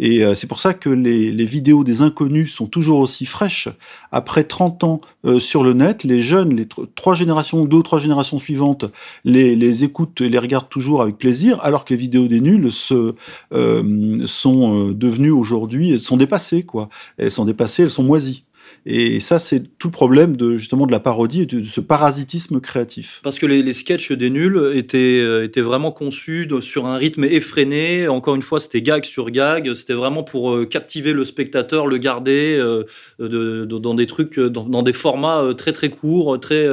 [0.00, 3.68] Et euh, c'est pour ça que les, les, vidéos des inconnus sont toujours aussi fraîches.
[4.10, 6.66] Après 30 ans euh, sur le net, les jeunes, les
[6.96, 8.86] trois générations, deux ou trois générations suivantes,
[9.24, 12.72] les, les écoutent et les regardent toujours avec plaisir, alors que les vidéos des nuls
[12.72, 13.14] se,
[13.54, 16.88] euh, sont devenues aujourd'hui, sont dépassées, quoi.
[17.18, 18.42] Elles sont dépassées, elles sont moisies.
[18.88, 22.60] Et ça, c'est tout le problème de justement de la parodie et de, ce parasitisme
[22.60, 23.18] créatif.
[23.24, 26.96] Parce que les, les sketchs des nuls étaient, euh, étaient vraiment conçus de, sur un
[26.96, 28.06] rythme effréné.
[28.06, 29.74] Encore une fois, c'était gag sur gag.
[29.74, 32.84] C'était vraiment pour euh, captiver le spectateur, le garder euh,
[33.18, 36.68] de, dans des trucs, dans, dans, des formats très très courts, très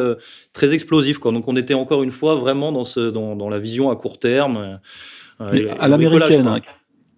[0.54, 1.18] très explosifs.
[1.18, 1.32] Quoi.
[1.32, 4.20] Donc on était encore une fois vraiment dans, ce, dans, dans la vision à court
[4.20, 4.80] terme.
[5.40, 6.62] à l'américaine.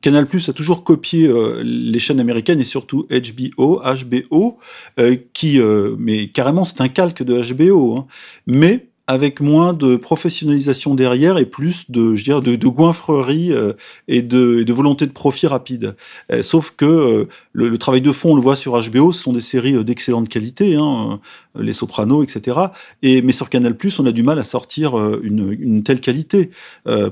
[0.06, 4.60] Canal Plus a toujours copié euh, les chaînes américaines et surtout HBO, HBO,
[5.00, 8.08] euh, qui, euh, mais carrément c'est un calque de HBO, hein,
[8.46, 13.74] mais avec moins de professionnalisation derrière et plus de, je dirais, de, de goinfrerie euh,
[14.08, 15.96] et, de, de, volonté de profit rapide.
[16.32, 19.22] Euh, sauf que euh, le, le, travail de fond, on le voit sur HBO, ce
[19.22, 21.20] sont des séries d'excellente qualité, hein,
[21.60, 22.58] Les Sopranos, etc.
[23.04, 26.50] Et mais sur Canal on a du mal à sortir une, une telle qualité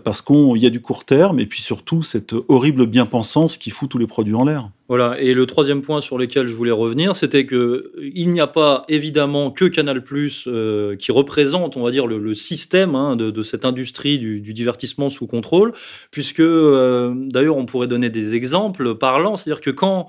[0.03, 3.89] parce qu'il y a du court terme et puis surtout cette horrible bien-pensance qui fout
[3.89, 4.69] tous les produits en l'air.
[4.89, 5.19] Voilà.
[5.22, 8.84] Et le troisième point sur lequel je voulais revenir, c'était que il n'y a pas
[8.89, 10.04] évidemment que Canal
[10.48, 14.41] euh, qui représente, on va dire, le, le système hein, de, de, cette industrie du,
[14.41, 15.72] du, divertissement sous contrôle,
[16.12, 20.08] puisque euh, d'ailleurs on pourrait donner des exemples parlants, c'est-à-dire que quand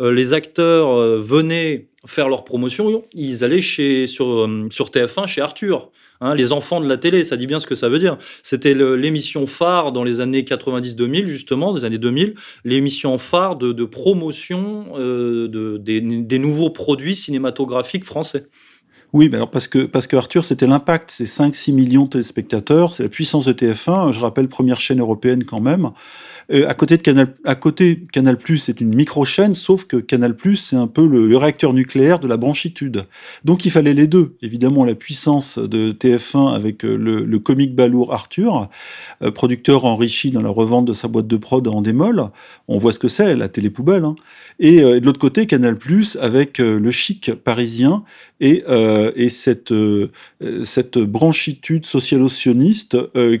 [0.00, 5.26] euh, les acteurs euh, venaient faire leur promotion, ils allaient chez sur euh, sur TF1
[5.26, 5.90] chez Arthur.
[6.20, 8.16] Hein, les enfants de la télé, ça dit bien ce que ça veut dire.
[8.42, 14.94] C'était l'émission phare dans les années 90-2000, justement, des années 2000, l'émission phare de, promotion
[14.96, 18.46] euh, de, des, des, nouveaux produits cinématographiques français.
[19.12, 23.52] Oui, parce que, Arthur, c'était l'impact, c'est 5-6 millions de téléspectateurs, c'est la puissance de
[23.52, 25.90] TF1, je rappelle, première chaîne européenne quand même.
[26.52, 27.34] Euh, à côté de Canal,
[28.12, 32.36] Canal+, c'est une micro-chaîne, sauf que Canal+, c'est un peu le, réacteur nucléaire de la
[32.36, 33.04] branchitude.
[33.44, 34.36] Donc il fallait les deux.
[34.42, 38.68] Évidemment, la puissance de TF1 avec euh, le, comique balourd Arthur,
[39.22, 42.30] euh, producteur enrichi dans la revente de sa boîte de prod en démol.
[42.68, 44.04] On voit ce que c'est, la télé poubelle.
[44.04, 44.16] Hein.
[44.58, 45.76] Et, euh, de l'autre côté, Canal+,
[46.20, 48.04] avec euh, le chic parisien
[48.40, 49.72] et, euh, et cette,
[50.64, 52.96] cette branchitude socialo-sioniste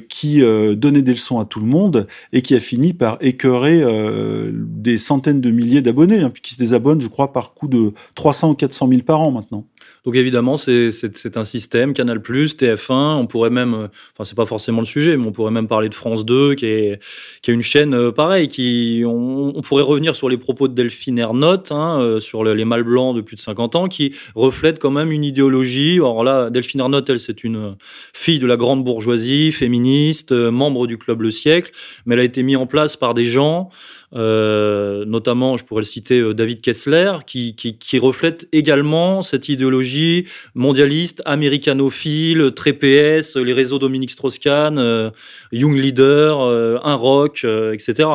[0.08, 0.40] qui
[0.76, 4.98] donnait des leçons à tout le monde et qui a fini par écœurer euh, des
[4.98, 8.54] centaines de milliers d'abonnés, hein, qui se désabonnent, je crois, par coup de 300 ou
[8.54, 9.66] 400 000 par an maintenant.
[10.04, 14.80] Donc évidemment, c'est un système, Canal+, TF1, on pourrait même, euh, enfin c'est pas forcément
[14.80, 17.02] le sujet, mais on pourrait même parler de France 2, qui est,
[17.42, 21.18] qui est une chaîne euh, pareille, qui, on, pourrait revenir sur les propos de Delphine
[21.18, 24.92] Ernotte, hein, euh, sur les mâles blancs de plus de 50 ans, qui reflètent quand
[24.92, 25.94] même une idéologie.
[25.96, 27.74] Alors là, Delphine Ernotte, elle, c'est une
[28.12, 31.72] fille de la grande bourgeoisie, féministe, membre du Club Le Siècle,
[32.04, 33.70] mais elle a été mise en place par des gens
[34.12, 40.26] notamment, je pourrais le citer, euh, David Kessler, qui, qui, qui, reflète également cette idéologie
[40.54, 45.10] mondialiste, américanophile, très PS, les réseaux Dominique Strauss-Kahn, euh,
[45.52, 48.08] Young Leader, euh, un rock, euh, etc.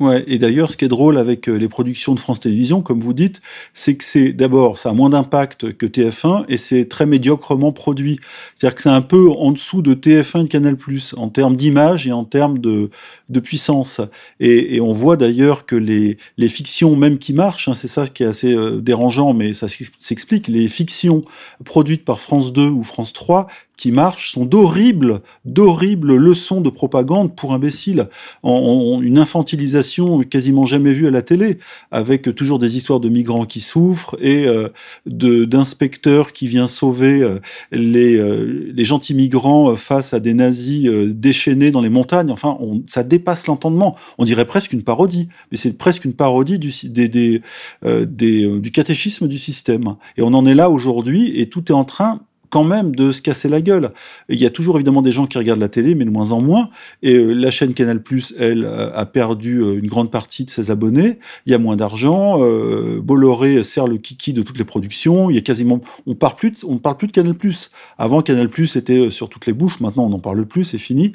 [0.00, 3.00] Ouais, et d'ailleurs, ce qui est drôle avec euh, les productions de France Télévisions, comme
[3.00, 3.42] vous dites,
[3.74, 8.18] c'est que c'est d'abord, ça a moins d'impact que TF1 et c'est très médiocrement produit.
[8.54, 10.76] C'est-à-dire que c'est un peu en dessous de TF1 et de Canal+,
[11.18, 12.88] en termes d'image et en termes de,
[13.28, 14.00] de puissance.
[14.40, 18.22] Et, on voit d'ailleurs que les, les fictions, même qui marchent, hein, c'est ça qui
[18.22, 19.66] est assez euh, dérangeant, mais ça
[19.98, 21.20] s'explique, les fictions
[21.66, 23.48] produites par France 2 ou France 3
[23.80, 28.08] qui marchent sont d'horribles, d'horribles leçons de propagande pour imbéciles,
[28.44, 31.56] une infantilisation quasiment jamais vue à la télé,
[31.90, 34.68] avec toujours des histoires de migrants qui souffrent et euh,
[35.06, 37.38] d'inspecteurs qui viennent sauver euh,
[37.72, 42.30] les, euh, les gentils migrants face à des nazis déchaînés dans les montagnes.
[42.30, 43.96] Enfin, ça dépasse l'entendement.
[44.18, 47.40] On dirait presque une parodie, mais c'est presque une parodie du, des,
[47.82, 49.96] du catéchisme du système.
[50.18, 53.22] Et on en est là aujourd'hui, et tout est en train quand même de se
[53.22, 53.92] casser la gueule.
[54.28, 56.40] Il y a toujours évidemment des gens qui regardent la télé, mais de moins en
[56.40, 56.68] moins.
[57.02, 58.02] Et euh, la chaîne Canal+,
[58.38, 61.18] elle, a perdu euh, une grande partie de ses abonnés.
[61.46, 62.42] Il y a moins d'argent.
[62.42, 65.30] Euh, Bolloré sert le kiki de toutes les productions.
[65.30, 67.34] Il y a quasiment, on parle plus, de, on parle plus de Canal+.
[67.98, 69.80] Avant, Canal+ était euh, sur toutes les bouches.
[69.80, 70.64] Maintenant, on n'en parle plus.
[70.64, 71.12] C'est fini.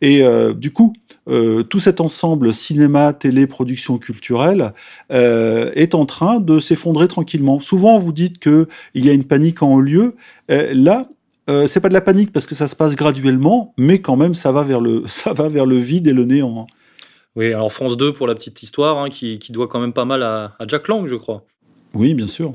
[0.00, 0.92] Et euh, du coup,
[1.28, 4.72] euh, tout cet ensemble cinéma, télé, production culturelle
[5.10, 7.60] est en train de s'effondrer tranquillement.
[7.60, 10.14] Souvent, vous dites que il y a une panique en haut lieu.
[10.76, 11.08] Euh, là,
[11.48, 14.34] euh, c'est pas de la panique parce que ça se passe graduellement, mais quand même,
[14.34, 16.66] ça va vers le, ça va vers le vide et le néant.
[17.34, 20.06] Oui, alors France 2, pour la petite histoire, hein, qui, qui, doit quand même pas
[20.06, 21.44] mal à, à, Jack Lang, je crois.
[21.92, 22.54] Oui, bien sûr.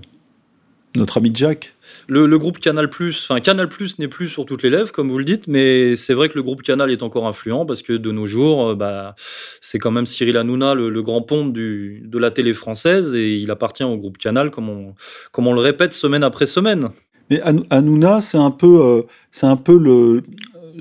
[0.95, 1.73] Notre ami Jack.
[2.07, 5.23] Le, le groupe Canal+, enfin Canal+, n'est plus sur toutes les lèvres, comme vous le
[5.23, 8.25] dites, mais c'est vrai que le groupe Canal est encore influent parce que de nos
[8.25, 9.15] jours, bah,
[9.61, 13.37] c'est quand même Cyril Hanouna, le, le grand ponte du, de la télé française, et
[13.37, 14.95] il appartient au groupe Canal, comme on,
[15.31, 16.89] comme on le répète semaine après semaine.
[17.31, 17.39] Mais
[17.69, 20.21] Hanouna, c'est un peu, euh, c'est un peu le,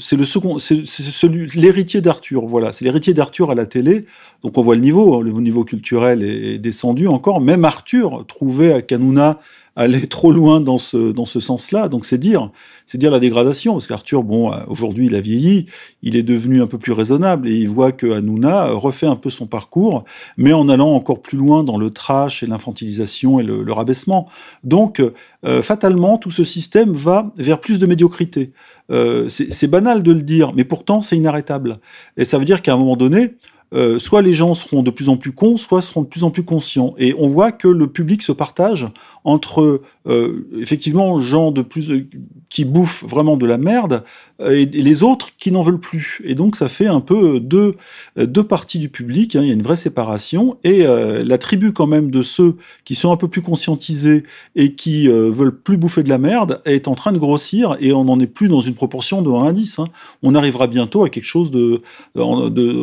[0.01, 2.45] c'est le second, c'est celui, l'héritier d'Arthur.
[2.45, 4.07] Voilà, c'est l'héritier d'Arthur à la télé.
[4.43, 7.41] Donc on voit le niveau, hein, le niveau culturel est, est descendu encore.
[7.41, 9.39] Même Arthur trouvait qu'Hanouna
[9.77, 11.89] allait trop loin dans ce, dans ce sens-là.
[11.89, 12.51] Donc c'est dire,
[12.87, 15.67] c'est dire la dégradation, parce qu'Arthur, bon, aujourd'hui il a vieilli,
[16.03, 19.31] il est devenu un peu plus raisonnable et il voit que Hanouna refait un peu
[19.31, 20.05] son parcours,
[20.37, 24.29] mais en allant encore plus loin dans le trash et l'infantilisation et le, rabaissement.
[24.65, 25.01] Donc
[25.47, 28.53] euh, fatalement, tout ce système va vers plus de médiocrité.
[28.91, 31.79] Euh, c'est banal de le dire, mais pourtant c'est inarrêtable.
[32.17, 33.35] Et ça veut dire qu'à un moment donné,
[33.73, 36.31] euh, soit les gens seront de plus en plus cons, soit seront de plus en
[36.31, 36.95] plus conscients.
[36.99, 38.89] Et on voit que le public se partage
[39.25, 42.09] entre euh, effectivement gens de plus euh,
[42.49, 44.05] qui bouffent vraiment de la merde
[44.45, 46.21] et, et les autres qui n'en veulent plus.
[46.25, 47.77] Et donc ça fait un peu deux,
[48.17, 49.37] deux parties du public.
[49.37, 52.57] Hein, il y a une vraie séparation et euh, la tribu quand même de ceux
[52.85, 54.25] qui sont un peu plus conscientisés
[54.57, 57.93] et qui euh, veulent plus bouffer de la merde est en train de grossir et
[57.93, 59.79] on n'en est plus dans une proportion de 1 à 10.
[59.79, 59.89] Hein.
[60.23, 61.83] On arrivera bientôt à quelque chose de,
[62.15, 62.83] de de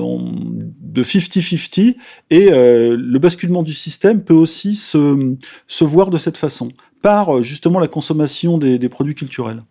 [0.96, 1.96] 50-50
[2.30, 5.36] et euh, le basculement du système peut aussi se,
[5.68, 6.70] se voir de cette façon,
[7.02, 9.64] par justement la consommation des, des produits culturels.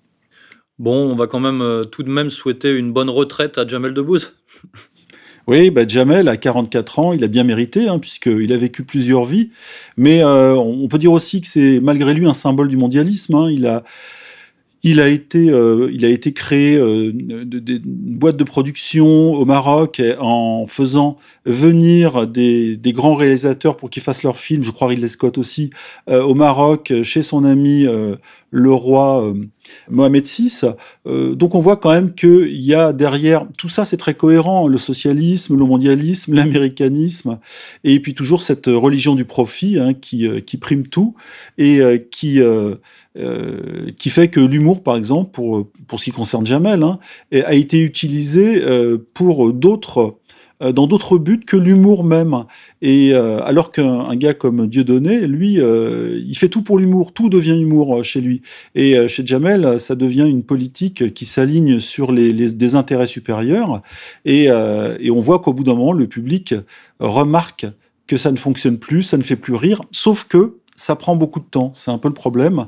[0.78, 3.94] Bon, on va quand même euh, tout de même souhaiter une bonne retraite à Jamel
[3.94, 4.34] Debbouze.
[5.48, 9.24] Oui, bah Jamel, à 44 ans, il a bien mérité, hein, puisqu'il a vécu plusieurs
[9.24, 9.50] vies.
[9.96, 13.36] Mais euh, on peut dire aussi que c'est malgré lui un symbole du mondialisme.
[13.36, 13.52] Hein.
[13.52, 13.84] Il a,
[14.88, 17.80] Il a été, euh, il a été créé euh, une
[18.18, 24.38] boîte de production au Maroc en faisant venir des, grands réalisateurs pour qu'ils fassent leurs
[24.38, 24.62] films.
[24.62, 25.70] Je crois Ridley Scott aussi
[26.08, 27.84] euh, au Maroc chez son ami
[28.50, 29.34] le roi euh,
[29.90, 30.60] Mohamed VI.
[31.06, 34.68] Euh, donc on voit quand même qu'il y a derrière tout ça, c'est très cohérent
[34.68, 37.38] le socialisme, le mondialisme, l'américanisme,
[37.84, 41.14] et puis toujours cette religion du profit hein, qui, euh, qui prime tout
[41.58, 42.40] et euh, qui
[44.10, 46.98] fait que l'humour, par exemple, pour, pour ce qui concerne Jamel, hein,
[47.32, 48.62] a été utilisé
[49.14, 50.18] pour d'autres
[50.60, 52.44] dans d'autres buts que l'humour même.
[52.80, 57.12] Et euh, alors qu'un un gars comme Dieudonné, lui, euh, il fait tout pour l'humour,
[57.12, 58.42] tout devient humour euh, chez lui.
[58.74, 63.06] Et euh, chez Jamel, ça devient une politique qui s'aligne sur les, les, des intérêts
[63.06, 63.82] supérieurs.
[64.24, 66.54] Et, euh, et on voit qu'au bout d'un moment, le public
[67.00, 67.66] remarque
[68.06, 71.40] que ça ne fonctionne plus, ça ne fait plus rire, sauf que ça prend beaucoup
[71.40, 71.72] de temps.
[71.74, 72.66] C'est un peu le problème.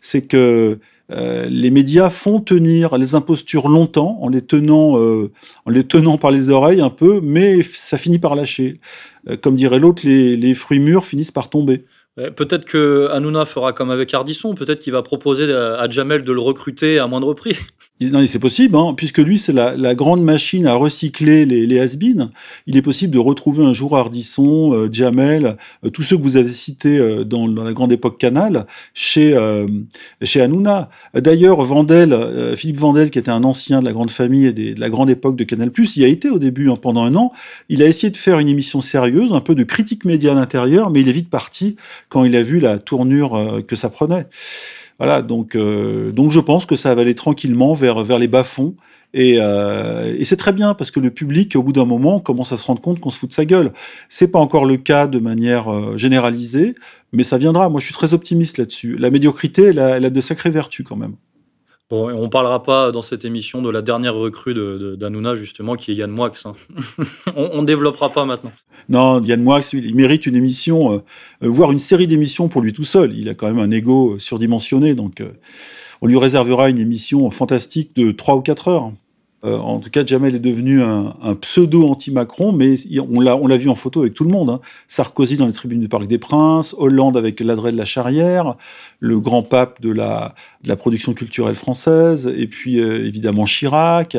[0.00, 0.78] C'est que
[1.10, 5.32] euh, les médias font tenir les impostures longtemps en les tenant, euh,
[5.66, 8.80] en les tenant par les oreilles un peu, mais ça finit par lâcher.
[9.28, 11.84] Euh, comme dirait l'autre, les, les fruits mûrs finissent par tomber.
[12.16, 16.40] Peut-être que Hanouna fera comme avec Ardisson, peut-être qu'il va proposer à Jamel de le
[16.40, 17.56] recruter à moindre prix.
[18.02, 21.98] Non, c'est possible, hein, puisque lui, c'est la, grande machine à recycler les, les has.
[22.66, 26.38] Il est possible de retrouver un jour Ardisson, euh, Jamel, euh, tous ceux que vous
[26.38, 29.36] avez cités euh, dans, la grande époque Canal, chez,
[30.36, 30.88] Hanouna.
[31.12, 34.88] D'ailleurs, Vandel, Philippe Vandel, qui était un ancien de la grande famille et de la
[34.88, 37.32] grande époque de Canal+, il a été au début, hein, pendant un an.
[37.68, 40.88] Il a essayé de faire une émission sérieuse, un peu de critique média à l'intérieur,
[40.88, 41.76] mais il est vite parti
[42.10, 44.26] quand il a vu la tournure euh, que ça prenait.
[45.00, 48.76] Voilà, donc, euh, donc je pense que ça va aller tranquillement vers, vers les bas-fonds.
[49.14, 52.52] Et, euh, et c'est très bien parce que le public, au bout d'un moment, commence
[52.52, 53.72] à se rendre compte qu'on se fout de sa gueule.
[54.10, 56.74] C'est pas encore le cas de manière euh, généralisée,
[57.14, 57.70] mais ça viendra.
[57.70, 58.96] Moi, je suis très optimiste là-dessus.
[58.98, 61.14] La médiocrité, elle a, elle a de sacrées vertus quand même.
[61.92, 66.10] On parlera pas dans cette émission de la dernière recrue d'Anouna, justement, qui est Yann
[66.10, 66.30] Moix.
[66.44, 66.52] Hein.
[67.36, 68.52] on ne développera pas maintenant.
[68.88, 70.98] Non, Yann Moix, il mérite une émission, euh,
[71.40, 73.16] voire une série d'émissions pour lui tout seul.
[73.16, 75.30] Il a quand même un ego surdimensionné, donc euh,
[76.00, 78.92] on lui réservera une émission fantastique de 3 ou 4 heures.
[79.42, 83.56] Euh, en tout cas, Jamel est devenu un, pseudo anti-Macron, mais on l'a, on l'a
[83.56, 84.50] vu en photo avec tout le monde.
[84.50, 84.60] Hein.
[84.86, 88.56] Sarkozy dans les tribunes du Parc des Princes, Hollande avec l'adresse de la Charrière,
[88.98, 94.16] le grand pape de la, de la production culturelle française, et puis euh, évidemment Chirac,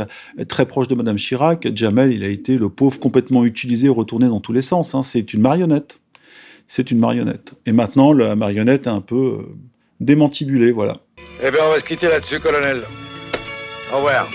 [0.47, 1.67] très proche de Madame Chirac.
[1.75, 4.95] Jamel, il a été le pauvre complètement utilisé, retourné dans tous les sens.
[4.95, 5.03] Hein.
[5.03, 5.99] C'est une marionnette.
[6.67, 7.53] C'est une marionnette.
[7.65, 9.55] Et maintenant, la marionnette est un peu euh,
[9.99, 10.97] démantibulée, voilà.
[11.43, 12.83] Eh bien, on va se quitter là-dessus, colonel.
[13.93, 14.27] Au revoir.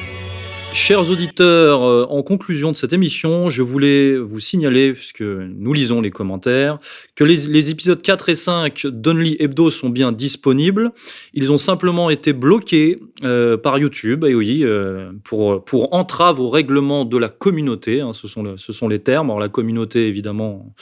[0.77, 6.03] Chers auditeurs, euh, en conclusion de cette émission, je voulais vous signaler, puisque nous lisons
[6.03, 6.79] les commentaires,
[7.15, 10.93] que les, épisodes 4 et 5 d'Only Hebdo sont bien disponibles.
[11.33, 16.51] Ils ont simplement été bloqués euh, par YouTube, et oui, euh, pour, pour entrave au
[16.51, 19.31] règlement de la communauté, hein, ce, sont ce sont les termes.
[19.31, 20.75] Alors la communauté, évidemment,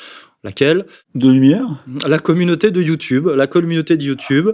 [0.45, 0.85] Laquelle?
[1.15, 1.83] De lumière?
[2.07, 4.51] La communauté de YouTube, la communauté de YouTube.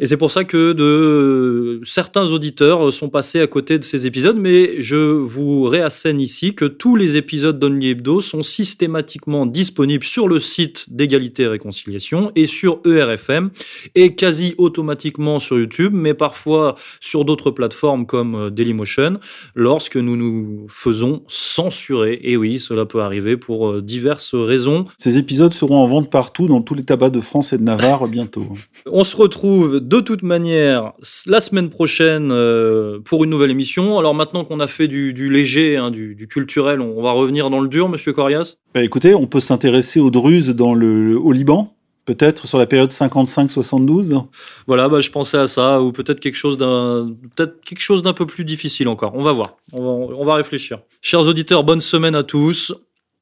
[0.00, 4.36] Et c'est pour ça que de certains auditeurs sont passés à côté de ces épisodes,
[4.36, 10.26] mais je vous réassène ici que tous les épisodes d'Only Hebdo sont systématiquement disponibles sur
[10.26, 13.50] le site d'égalité et réconciliation et sur ERFM
[13.94, 19.20] et quasi automatiquement sur YouTube, mais parfois sur d'autres plateformes comme Dailymotion
[19.54, 22.18] lorsque nous nous faisons censurer.
[22.24, 24.86] Et oui, cela peut arriver pour diverses raisons.
[24.98, 28.08] Ces épisodes seront en vente partout dans tous les tabacs de France et de Navarre
[28.08, 28.44] bientôt.
[28.86, 30.94] On se retrouve de toute manière
[31.26, 33.98] la semaine prochaine euh, pour une nouvelle émission.
[33.98, 37.50] Alors maintenant qu'on a fait du, du léger, hein, du, du, culturel, on va revenir
[37.50, 38.54] dans le dur, Monsieur Corias?
[38.72, 41.74] Bah Écoutez, on peut s'intéresser aux Druzes dans le, au Liban
[42.06, 44.24] peut-être sur la période 55-72
[44.66, 48.14] Voilà, bah, je pensais à ça, ou peut-être quelque chose d'un peut-être quelque chose d'un
[48.14, 49.12] peu plus difficile encore.
[49.14, 50.78] On va voir, on va, on va réfléchir.
[51.02, 52.72] Chers auditeurs, bonne semaine à tous,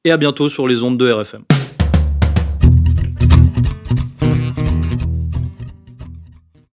[0.05, 1.56] et à bientôt sur les ondes de RFM.